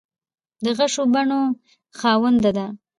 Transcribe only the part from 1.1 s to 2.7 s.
بڼو خاونده ده